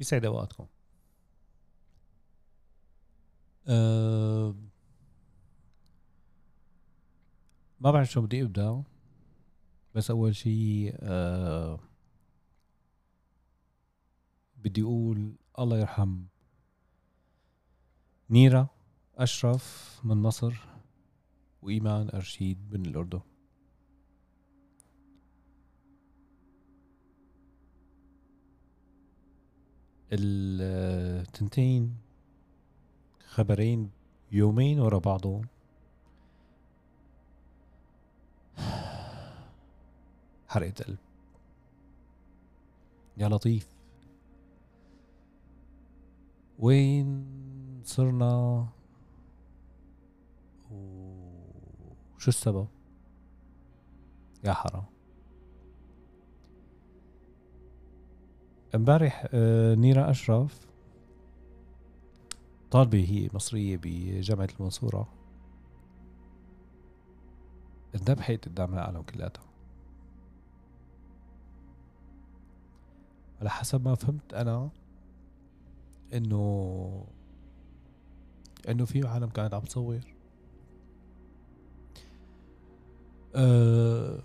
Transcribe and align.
يسعد 0.00 0.24
أوقاتكم. 0.24 0.66
أه 3.66 4.54
ما 7.80 7.90
بعرف 7.90 8.10
شو 8.10 8.20
بدي 8.20 8.42
أبدأ 8.42 8.82
بس 9.94 10.10
أول 10.10 10.36
شيء 10.36 10.94
أه 11.00 11.80
بدي 14.56 14.82
أقول 14.82 15.36
الله 15.58 15.78
يرحم 15.78 16.24
نيرة 18.30 18.70
أشرف 19.14 20.00
من 20.04 20.16
مصر 20.16 20.54
وإيمان 21.62 22.10
أرشيد 22.14 22.74
من 22.74 22.86
الأردن. 22.86 23.20
التنتين 30.14 31.96
خبرين 33.26 33.90
يومين 34.32 34.80
ورا 34.80 34.98
بعضهم. 34.98 35.46
حرقة 40.48 40.84
قلب 40.84 40.98
يا 43.16 43.28
لطيف. 43.28 43.68
وين 46.58 47.24
صرنا؟ 47.84 48.68
وشو 50.70 52.28
السبب؟ 52.28 52.68
يا 54.44 54.52
حرام. 54.52 54.93
امبارح 58.74 59.26
آه، 59.34 59.74
نيرة 59.74 60.10
أشرف 60.10 60.66
طالبة 62.70 63.04
هي 63.08 63.28
مصرية 63.34 63.80
بجامعة 63.82 64.48
المنصورة 64.58 65.08
انذبحت 67.94 68.48
قدام 68.48 68.74
العالم 68.74 69.02
كلياتها. 69.02 69.44
على 73.40 73.50
حسب 73.50 73.84
ما 73.88 73.94
فهمت 73.94 74.34
أنا 74.34 74.70
إنه 76.14 77.06
إنه 78.68 78.84
في 78.84 79.08
عالم 79.08 79.28
كانت 79.28 79.54
عم 79.54 79.60
تصور. 79.60 80.00
أه 83.34 84.18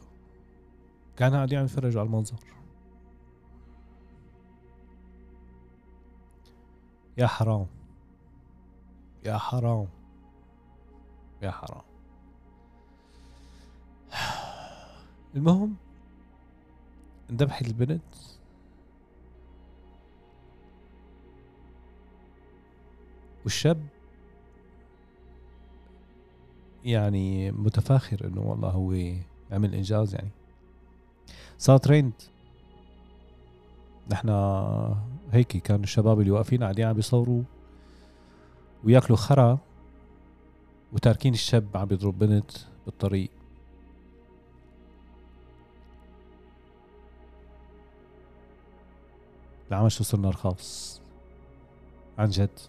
قاعدين 1.20 1.60
عم 1.60 1.66
يتفرجوا 1.66 2.02
على 2.02 2.08
المنظر. 2.08 2.59
يا 7.20 7.28
حرام. 7.28 7.68
يا 9.26 9.38
حرام. 9.38 9.88
يا 11.42 11.52
حرام. 11.52 11.82
المهم 15.36 15.76
انذبحت 17.30 17.68
البنت. 17.68 18.16
والشاب 23.44 23.88
يعني 26.86 27.52
متفاخر 27.52 28.28
إنه 28.28 28.42
والله 28.42 28.70
هو 28.70 28.92
عمل 29.52 29.76
إنجاز 29.76 30.16
يعني. 30.16 30.32
صار 31.58 31.78
ترند 31.78 32.14
نحن 34.10 34.30
هيك 35.32 35.58
كانوا 35.58 35.84
الشباب 35.84 36.20
اللي 36.20 36.32
واقفين 36.32 36.64
قاعدين 36.64 36.86
عم 36.86 36.94
بيصوروا 36.94 37.44
وياكلوا 38.84 39.18
خرا 39.18 39.58
وتاركين 40.94 41.34
الشاب 41.34 41.68
عم 41.76 41.86
بيضرب 41.86 42.20
بنت 42.20 42.52
بالطريق. 42.86 43.30
العمل 49.68 49.92
شو 49.92 50.04
صرنا 50.04 50.30
رخاص. 50.30 51.02
عن 52.18 52.30
جد. 52.30 52.60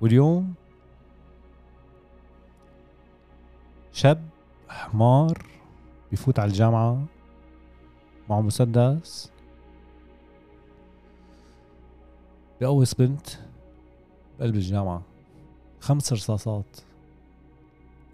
واليوم 0.00 0.54
شاب 3.92 4.28
حمار 4.68 5.46
بفوت 6.12 6.38
على 6.38 6.48
الجامعة 6.48 7.04
معه 8.30 8.40
مسدس. 8.40 9.32
بقوص 12.60 12.94
بنت 12.94 13.28
بقلب 14.38 14.54
الجامعة. 14.54 15.02
خمس 15.80 16.12
رصاصات. 16.12 16.76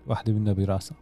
واحدة 0.06 0.32
منها 0.32 0.52
براسها. 0.52 0.96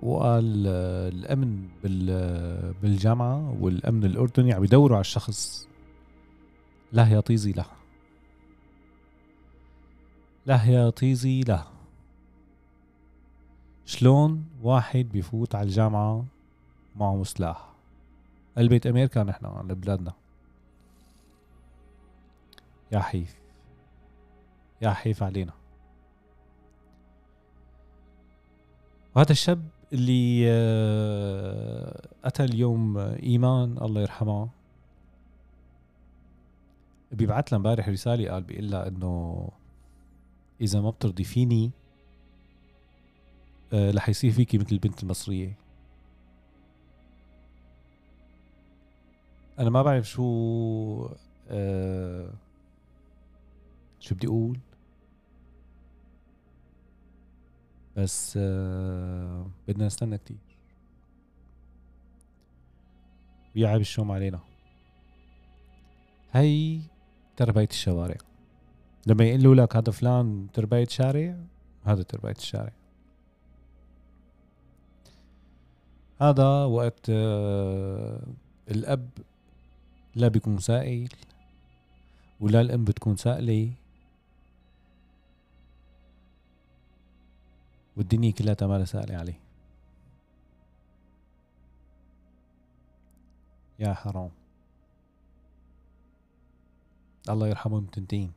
وقال 0.00 0.66
الأمن 1.14 1.68
بالجامعة 2.82 3.56
والأمن 3.60 4.04
الأردني 4.04 4.52
عم 4.52 4.64
يدوروا 4.64 4.96
على 4.96 5.00
الشخص. 5.00 5.68
لا 6.92 7.08
يا 7.08 7.20
طيزي 7.20 7.52
له 7.52 7.66
لا 10.46 10.64
يا 10.64 10.90
طيزي 10.90 11.40
له 11.40 11.73
شلون 13.86 14.44
واحد 14.62 15.08
بيفوت 15.12 15.54
على 15.54 15.66
الجامعة 15.66 16.24
معه 16.96 17.24
سلاح 17.24 17.68
قلبة 18.56 18.80
أمريكا 18.86 19.22
نحن 19.22 19.46
على 19.46 19.74
بلادنا 19.74 20.12
يا 22.92 22.98
حيف. 22.98 23.36
يا 24.82 24.90
حيف 24.90 25.22
علينا. 25.22 25.52
وهذا 29.16 29.32
الشاب 29.32 29.68
اللي 29.92 30.44
آه، 30.48 32.08
قتل 32.24 32.44
اليوم 32.44 32.98
إيمان 32.98 33.78
الله 33.82 34.00
يرحمها 34.00 34.48
بيبعت 37.12 37.52
لها 37.52 37.58
امبارح 37.58 37.88
رسالة 37.88 38.30
قال 38.30 38.42
بيقول 38.42 38.70
لها 38.70 38.88
إنه 38.88 39.48
إذا 40.60 40.80
ما 40.80 40.90
بترضي 40.90 41.24
فيني 41.24 41.64
آه، 41.66 41.83
رح 43.74 44.08
يصير 44.08 44.30
فيكي 44.30 44.58
مثل 44.58 44.72
البنت 44.72 45.02
المصرية. 45.02 45.56
أنا 49.58 49.70
ما 49.70 49.82
بعرف 49.82 50.08
شو 50.08 51.08
آه 51.48 52.30
شو 54.00 54.14
بدي 54.14 54.26
أقول. 54.26 54.58
بس 57.96 58.38
آه 58.40 59.46
بدنا 59.68 59.86
نستنى 59.86 60.18
كتير. 60.18 60.36
ويعب 63.56 63.80
الشوم 63.80 64.12
علينا. 64.12 64.40
هي 66.32 66.80
تربية 67.36 67.68
الشوارع. 67.70 68.16
لما 69.06 69.24
يقولوا 69.24 69.54
لك 69.54 69.76
هذا 69.76 69.92
فلان 69.92 70.46
تربية 70.52 70.84
شارع 70.84 71.36
هذا 71.84 72.02
تربية 72.02 72.34
الشارع. 72.38 72.72
هذا 76.20 76.64
وقت 76.64 77.10
آه 77.10 78.20
الأب 78.70 79.08
لا 80.14 80.28
بيكون 80.28 80.58
سائل 80.58 81.08
ولا 82.40 82.60
الأم 82.60 82.84
بتكون 82.84 83.16
سائلة. 83.16 83.72
والدنيا 87.96 88.30
كلها 88.30 88.56
ما 88.62 88.84
سائلة 88.84 89.16
عليه. 89.16 89.40
يا 93.78 93.94
حرام. 93.94 94.30
الله 97.28 97.48
يرحمهم 97.48 97.86
تنتين. 97.86 98.32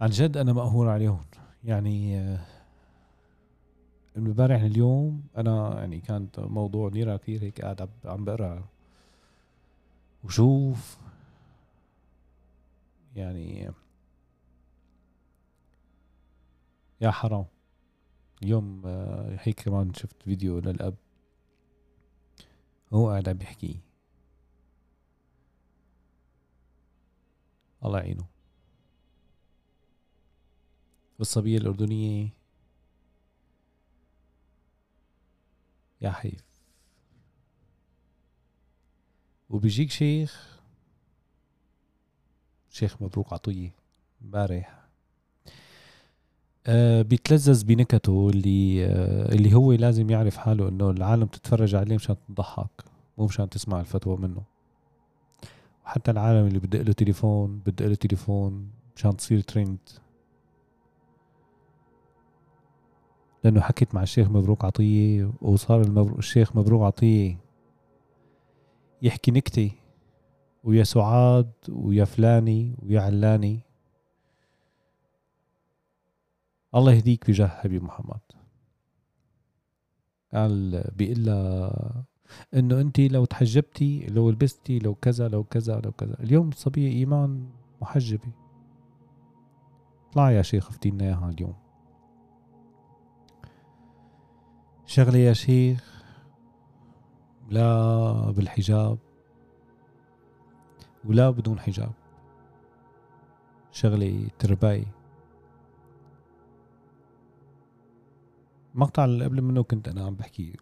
عن 0.00 0.10
جد 0.10 0.36
أنا 0.36 0.52
مقهور 0.52 0.88
عليهم. 0.88 1.24
يعني 1.64 2.36
امبارح 4.16 4.60
اليوم 4.62 5.22
أنا 5.36 5.80
يعني 5.80 6.00
كانت 6.00 6.40
موضوع 6.40 6.88
نيرة 6.90 7.16
كثير 7.16 7.42
هيك 7.42 7.60
قاعد 7.60 7.88
عم 8.04 8.24
بقرأ. 8.24 8.64
وشوف 10.24 10.96
يعني 13.16 13.70
يا 17.00 17.10
حرام. 17.10 17.44
اليوم 18.42 18.82
آه، 18.86 19.36
هيك 19.40 19.60
كمان 19.62 19.94
شفت 19.94 20.22
فيديو 20.22 20.58
للأب. 20.58 20.94
هو 22.92 23.08
قاعد 23.10 23.28
عم 23.28 23.36
بيحكي 23.38 23.80
الله 27.84 27.98
يعينه. 27.98 28.24
والصبية 31.18 31.58
الأردنية 31.58 32.28
يا 36.04 36.10
حيف. 36.10 36.44
وبيجيك 39.50 39.90
شيخ 39.90 40.60
شيخ 42.70 43.02
مبروك 43.02 43.32
عطية 43.32 43.70
امبارح. 44.24 44.84
آه 46.66 47.02
بيتلذذ 47.02 47.64
بنكته 47.64 48.30
اللي 48.30 48.86
آه 48.86 49.32
اللي 49.32 49.54
هو 49.54 49.72
لازم 49.72 50.10
يعرف 50.10 50.36
حاله 50.36 50.68
إنه 50.68 50.90
العالم 50.90 51.26
تتفرج 51.26 51.74
عليه 51.74 51.94
مشان 51.94 52.16
تضحك 52.28 52.84
مو 53.18 53.24
مشان 53.26 53.50
تسمع 53.50 53.80
الفتوى 53.80 54.16
منه. 54.16 54.42
وحتى 55.84 56.10
العالم 56.10 56.46
اللي 56.46 56.58
بدق 56.58 56.80
له 56.80 56.92
تليفون 56.92 57.58
بدق 57.58 57.86
له 57.86 57.94
تليفون 57.94 58.70
مشان 58.96 59.16
تصير 59.16 59.40
ترند 59.40 59.78
لأنه 63.44 63.60
حكيت 63.60 63.94
مع 63.94 64.02
الشيخ 64.02 64.30
مبروك 64.30 64.64
عطية 64.64 65.32
وصار 65.42 65.80
المبروك 65.80 66.18
الشيخ 66.18 66.56
مبروك 66.56 66.82
عطية 66.82 67.38
يحكي 69.02 69.30
نكتة 69.30 69.70
ويا 70.64 70.84
سعاد 70.84 71.52
ويا 71.68 72.04
فلاني 72.04 72.76
ويا 72.82 73.00
علاني. 73.00 73.60
الله 76.74 76.92
يهديك 76.92 77.30
بجاه 77.30 77.46
حبيب 77.46 77.82
محمد. 77.82 78.20
قال 80.34 80.84
بيقول 80.96 81.24
لها 81.24 82.04
إنه 82.54 82.80
انت 82.80 83.00
لو 83.00 83.24
تحجبتي 83.24 84.06
لو 84.06 84.30
لبستي 84.30 84.78
لو 84.78 84.94
كذا 84.94 85.28
لو 85.28 85.44
كذا 85.44 85.80
لو 85.80 85.92
كذا. 85.92 86.16
اليوم 86.20 86.48
الصبيه 86.48 86.88
إيمان 86.88 87.50
محجبة. 87.82 88.32
طلع 90.12 90.30
يا 90.30 90.42
شيخ 90.42 90.68
افتينا 90.68 91.04
إياها 91.04 91.30
اليوم. 91.30 91.63
شغله 94.86 95.18
يا 95.18 95.32
شيخ 95.32 96.04
لا 97.48 98.30
بالحجاب 98.30 98.98
ولا 101.04 101.30
بدون 101.30 101.60
حجاب. 101.60 101.92
شغلة 103.72 104.28
ترباي. 104.38 104.86
مقطع 108.74 109.04
اللي 109.04 109.24
قبل 109.24 109.42
منه 109.42 109.62
كنت 109.62 109.88
أنا 109.88 110.06
عم 110.06 110.14
بحكي 110.14 110.56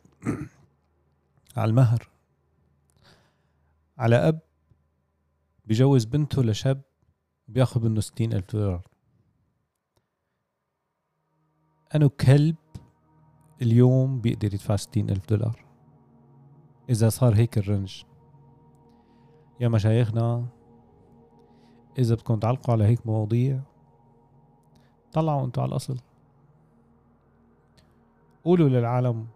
على 1.57 1.71
المهر. 1.71 2.09
على 3.99 4.17
أب 4.17 4.41
بجوز 5.65 6.05
بنته 6.05 6.43
لشاب 6.43 6.83
بياخذ 7.49 7.85
منه 7.85 8.01
ستين 8.01 8.33
ألف 8.33 8.57
دولار. 8.57 8.87
أنا 11.95 12.09
كلب 12.09 12.57
اليوم 13.63 14.21
بيقدر 14.21 14.55
يدفع 14.55 14.77
ستين 14.77 15.11
ألف 15.11 15.29
دولار. 15.29 15.65
إذا 16.91 17.09
صار 17.09 17.35
هيك 17.35 17.59
الرنج. 17.59 18.03
يا 19.61 19.69
مشايخنا 19.69 20.47
إذا 21.99 22.15
بدكم 22.15 22.39
تعلقوا 22.39 22.75
على 22.75 22.85
هيك 22.85 23.07
مواضيع 23.07 23.61
طلعوا 25.13 25.45
أنتوا 25.47 25.63
على 25.63 25.71
الأصل. 25.71 25.99
قولوا 28.45 28.69
للعالم 28.69 29.27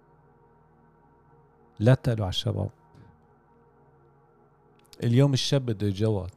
لا 1.79 1.95
تقلوا 1.95 2.25
على 2.25 2.33
الشباب. 2.33 2.71
اليوم 5.03 5.33
الشاب 5.33 5.67
بده 5.67 5.87
يتجوز. 5.87 6.31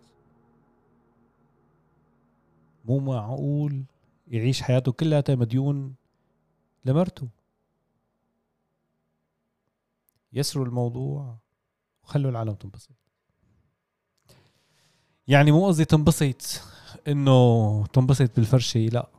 مو 2.86 3.00
معقول 3.00 3.84
يعيش 4.28 4.62
حياته 4.62 4.92
كلها 4.92 5.24
مديون 5.30 5.96
لمرته. 6.86 7.28
يسروا 10.34 10.66
الموضوع 10.66 11.38
وخلوا 12.04 12.32
العالم 12.32 12.54
تنبسط. 12.54 12.96
يعني 15.28 15.52
مو 15.52 15.68
قصدي 15.68 15.86
تنبسط 15.86 16.62
إنه 17.08 17.86
تنبسط 17.86 18.36
بالفرشة 18.36 18.80
لا. 18.80 19.10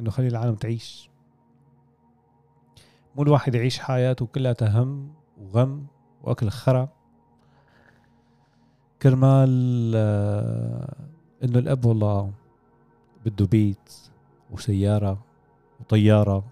إنه 0.00 0.10
خلي 0.10 0.28
العالم 0.28 0.54
تعيش. 0.54 1.10
مو 3.16 3.22
الواحد 3.22 3.54
يعيش 3.54 3.78
حياته 3.78 4.26
كلها 4.26 4.54
هم 4.62 5.14
وغم 5.38 5.86
وأكل 6.22 6.48
خرا 6.48 6.88
كرمال 9.02 9.92
آه، 9.96 10.96
إنه 11.44 11.58
الأب 11.58 11.84
والله 11.84 12.32
بده 13.26 13.46
بيت 13.46 13.92
وسيارة 14.50 15.24
وطيارة 15.80 16.44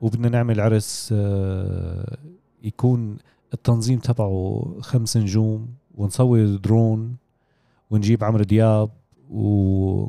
وبدنا 0.00 0.28
نعمل 0.28 0.60
عرس 0.60 1.14
آه، 1.16 2.18
يكون 2.62 3.18
التنظيم 3.54 3.98
تبعه 3.98 4.64
خمس 4.80 5.16
نجوم 5.16 5.74
ونصور 5.94 6.56
درون 6.56 7.16
ونجيب 7.90 8.24
عمرو 8.24 8.44
دياب 8.44 8.90
و 9.30 10.06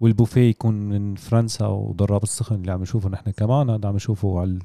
والبوفيه 0.00 0.50
يكون 0.50 0.74
من 0.74 1.14
فرنسا 1.14 1.66
وضراب 1.66 2.22
السخن 2.22 2.54
اللي 2.54 2.72
عم 2.72 2.82
نشوفه 2.82 3.08
نحن 3.08 3.30
كمان. 3.30 3.70
هذا 3.70 3.88
عم 3.88 3.94
نشوفه 3.94 4.40
على 4.40 4.58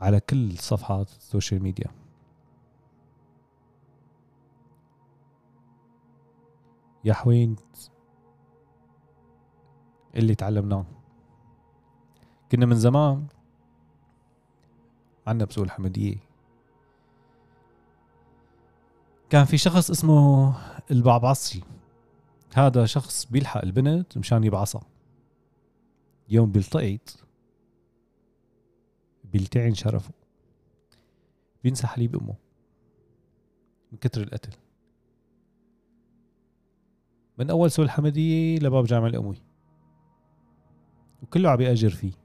على 0.00 0.20
كل 0.20 0.58
صفحات 0.58 1.08
السوشيال 1.08 1.62
ميديا. 1.62 1.86
يا 7.04 7.12
حوينت 7.12 7.60
اللي 10.14 10.34
تعلمناه. 10.34 10.84
كنا 12.52 12.66
من 12.66 12.76
زمان 12.76 13.26
عنا 15.26 15.44
بسوق 15.44 15.64
الحمدية. 15.64 16.16
كان 19.30 19.44
في 19.44 19.58
شخص 19.58 19.90
اسمه 19.90 20.54
البعبعصي. 20.90 21.62
هذا 22.54 22.86
شخص 22.86 23.24
بيلحق 23.26 23.62
البنت 23.62 24.18
مشان 24.18 24.44
يبعصها. 24.44 24.82
يوم 26.28 26.52
بيلتقط 26.52 27.26
بيلتعن 29.24 29.74
شرفه. 29.74 30.12
بينسى 31.64 31.86
حليب 31.86 32.16
امه 32.16 32.34
من 33.92 33.98
كتر 33.98 34.22
القتل. 34.22 34.52
من 37.38 37.50
أول 37.50 37.70
سوق 37.70 37.84
الحمدية 37.84 38.58
لباب 38.58 38.84
جامع 38.84 39.06
الأموي. 39.06 39.36
وكله 41.22 41.50
عم 41.50 41.56
بيأجر 41.56 41.90
فيه. 41.90 42.19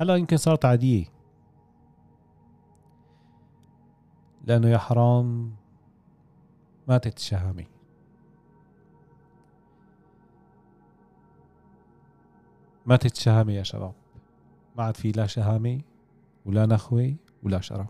هلا 0.00 0.16
يمكن 0.16 0.36
صارت 0.36 0.64
عادية. 0.64 1.04
لأنه 4.44 4.68
يا 4.68 4.78
حرام 4.78 5.54
ماتت 6.88 7.16
الشهامة. 7.16 7.64
ماتت 12.86 13.12
الشهامة 13.16 13.52
يا 13.52 13.62
شباب. 13.62 13.94
ما 14.76 14.84
عاد 14.84 14.96
في 14.96 15.12
لا 15.12 15.26
شهامة 15.26 15.80
ولا 16.46 16.66
نخوة 16.66 17.14
ولا 17.42 17.60
شرف. 17.60 17.86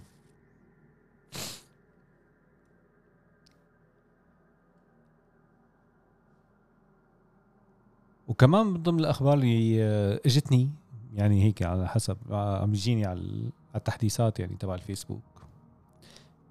وكمان 8.29 8.67
من 8.67 8.83
ضمن 8.83 9.01
الأخبار 9.01 9.35
اللي 9.35 9.85
إجتني 10.27 10.71
يعني 11.15 11.43
هيك 11.43 11.63
على 11.63 11.89
حسب 11.89 12.17
عم 12.31 12.75
يجيني 12.75 13.07
على 13.07 13.51
التحديثات 13.77 14.41
يعني 14.41 14.57
تبع 14.57 14.75
الفيسبوك. 14.75 15.23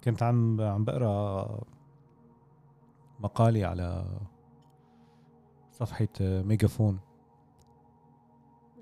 كنت 0.04 0.22
عم 0.22 0.60
عم 0.60 0.84
بقرأ 0.84 1.60
مقالي 3.20 3.64
على 3.64 4.04
صفحة 5.72 6.08
ميجافون. 6.20 7.00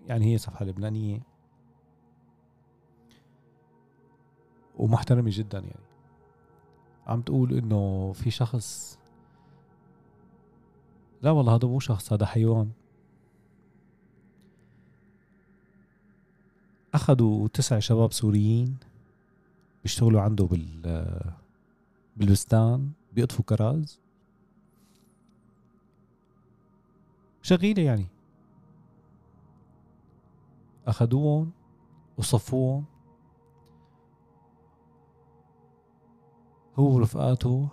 يعني 0.07 0.33
هي 0.33 0.39
صفحة 0.39 0.65
لبنانية. 0.65 1.21
ومحترمة 4.77 5.31
جدا 5.33 5.59
يعني. 5.59 5.87
عم 7.07 7.21
تقول 7.23 7.53
إنه 7.53 8.13
في 8.13 8.31
شخص 8.31 8.99
لا 11.23 11.31
والله 11.31 11.55
هذا 11.55 11.69
مو 11.69 11.81
شخص 11.81 12.13
هذا 12.13 12.27
حيوان. 12.27 12.71
أخذوا 16.95 17.49
تسع 17.49 17.79
شباب 17.79 18.13
سوريين 18.13 18.77
بيشتغلوا 19.83 20.21
عنده 20.21 20.45
بال 20.45 21.33
بالبستان 22.17 22.91
بيقطفوا 23.13 23.45
كراز. 23.45 24.01
شغيلة 27.43 27.83
يعني. 27.83 28.07
أخذوهم 30.87 31.51
وصفوهم. 32.19 32.85
هو 36.79 36.95
ورفقاته 36.95 37.69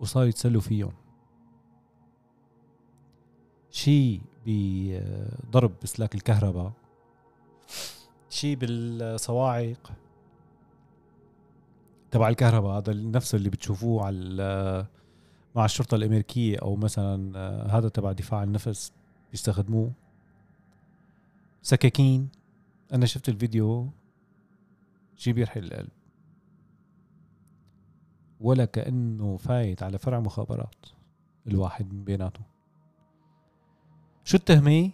وصار 0.00 0.26
يتسلوا 0.26 0.60
فيهم. 0.60 0.92
شي 3.70 4.20
بضرب 4.46 5.72
اسلاك 5.84 6.14
الكهرباء. 6.14 6.72
شيء 8.30 8.56
بالصواعق. 8.56 9.92
تبع 12.10 12.28
الكهرباء 12.28 12.78
هذا 12.78 12.92
نفسه 12.94 13.36
اللي 13.36 13.50
بتشوفوه 13.50 14.04
على 14.06 14.86
مع 15.56 15.64
الشرطة 15.64 15.94
الأمريكية 15.94 16.58
أو 16.58 16.76
مثلا 16.76 17.38
هذا 17.78 17.88
تبع 17.88 18.12
دفاع 18.12 18.42
النفس 18.42 18.92
بيستخدموه. 19.30 19.92
سكاكين. 21.62 22.28
أنا 22.92 23.06
شفت 23.06 23.28
الفيديو. 23.28 23.90
شي 25.16 25.32
بيرحل 25.32 25.64
القلب. 25.64 25.88
ولا 28.40 28.64
كأنه 28.64 29.36
فايت 29.36 29.82
على 29.82 29.98
فرع 29.98 30.20
مخابرات 30.20 30.86
الواحد 31.46 31.92
من 31.92 32.04
بيناتهم. 32.04 32.44
شو 34.24 34.36
التهمة؟ 34.36 34.90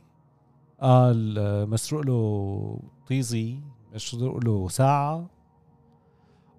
قال 0.81 1.35
مسروق 1.71 2.03
له 2.03 2.81
طيزي 3.07 3.59
مسروق 3.95 4.45
له 4.45 4.69
ساعة 4.69 5.27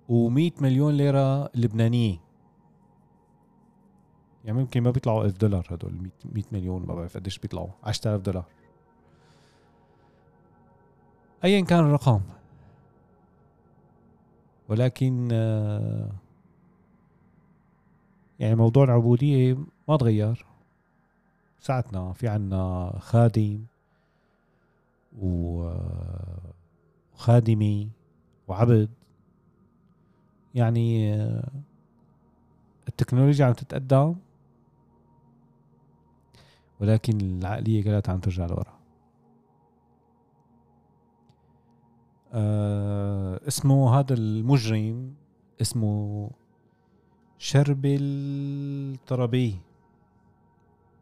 و100 0.09 0.61
مليون 0.61 0.93
ليرة 0.93 1.49
لبنانية 1.55 2.17
يعني 4.45 4.57
ممكن 4.57 4.81
ما 4.83 4.91
بيطلعوا 4.91 5.25
1000 5.25 5.37
دولار 5.37 5.67
هدول 5.69 6.11
100 6.25 6.43
مليون 6.51 6.85
ما 6.85 6.95
بعرف 6.95 7.17
قديش 7.17 7.39
بيطلعوا 7.39 7.69
10000 7.83 8.21
دولار. 8.21 8.45
ايا 11.43 11.61
كان 11.61 11.79
الرقم. 11.79 12.21
ولكن 14.69 15.31
يعني 18.39 18.55
موضوع 18.55 18.83
العبودية 18.83 19.57
ما 19.87 19.97
تغير. 19.97 20.45
ساعتنا 21.59 22.13
في 22.13 22.27
عنا 22.27 22.93
خادم. 22.99 23.65
وخادمي 27.13 27.91
وعبد. 28.47 28.89
يعني 30.55 31.13
آه، 31.13 31.51
التكنولوجيا 32.87 33.45
عم 33.45 33.53
تتقدم 33.53 34.15
ولكن 36.79 37.21
العقلية 37.21 37.83
كلها 37.83 38.01
عم 38.07 38.19
ترجع 38.19 38.45
لورا. 38.45 38.75
آه 42.33 43.47
اسمه 43.47 43.99
هذا 43.99 44.13
المجرم 44.13 45.15
اسمه 45.61 46.29
شربل 47.37 47.99
الطربي 48.01 49.59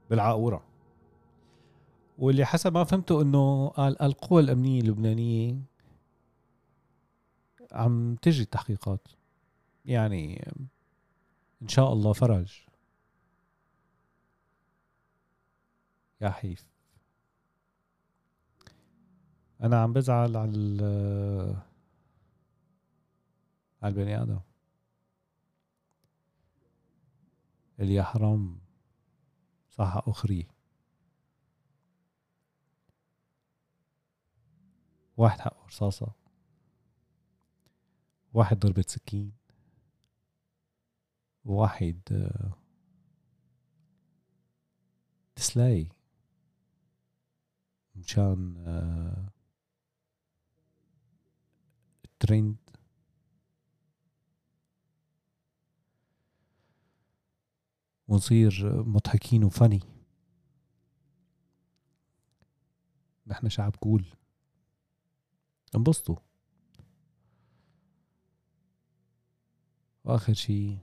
بالعاقورة. 0.10 0.73
واللي 2.18 2.46
حسب 2.46 2.74
ما 2.74 2.84
فهمته 2.84 3.22
إنه 3.22 3.68
قال 3.68 4.02
القوى 4.02 4.42
الأمنية 4.42 4.82
اللبنانية 4.82 5.62
عم 7.72 8.16
تجري 8.16 8.44
التحقيقات. 8.44 9.08
يعني 9.86 10.52
إن 11.62 11.68
شاء 11.68 11.94
الله 11.94 12.14
فرج. 12.14 12.62
يا 16.22 16.30
حيف. 16.30 16.74
أنا 19.62 19.82
عم 19.82 19.94
بزعل 19.94 20.38
على 20.38 21.64
على 23.82 23.92
البني 23.94 24.22
آدم. 24.22 24.40
اللي 27.80 27.96
يحرم 27.96 28.60
صحة 29.70 30.04
أخرى. 30.08 30.48
واحد 35.18 35.40
حقه 35.40 35.66
رصاصة. 35.66 36.14
واحد 38.34 38.60
ضربة 38.60 38.86
سكين. 38.88 39.32
واحد 41.46 42.32
تسلاي. 45.36 45.90
مشان 47.96 48.58
الترند 52.06 52.58
ونصير 58.08 58.84
مضحكين 58.84 59.44
وفني. 59.44 59.80
نحن 63.28 63.50
شعب 63.50 63.76
كول. 63.76 64.06
انبسطوا. 65.76 66.16
وآخر 70.04 70.34
شيء 70.34 70.78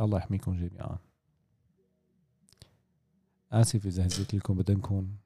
الله 0.00 0.18
يحميكم 0.18 0.56
جميعا. 0.56 0.98
آسف 3.52 3.86
إذا 3.86 4.06
هزيت 4.06 4.34
لكم 4.34 4.54
بدنكم 4.54 5.16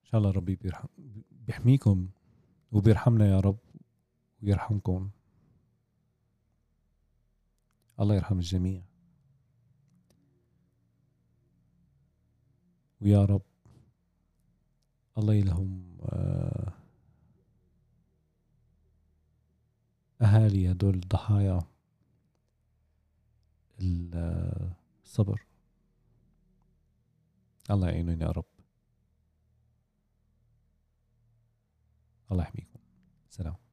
إن 0.00 0.04
شاء 0.04 0.18
الله 0.18 0.30
ربي 0.30 0.56
بيرحم 0.56 0.88
بيحميكم 1.30 2.08
وبيرحمنا 2.72 3.26
يا 3.26 3.40
رب 3.40 3.58
ويرحمكم. 4.42 5.10
الله 8.00 8.14
يرحم 8.14 8.38
الجميع. 8.38 8.82
ويا 13.00 13.24
رب 13.24 13.42
الله 15.18 15.34
يلهم 15.34 15.96
آه، 16.02 16.72
أهالي 20.22 20.70
هدول 20.70 20.94
الضحايا 20.94 21.60
الصبر. 25.04 25.46
الله 27.70 27.88
يعينهم 27.88 28.22
يا 28.22 28.28
رب. 28.30 28.44
الله 32.32 32.42
يحميكم. 32.42 32.78
سلام. 33.30 33.67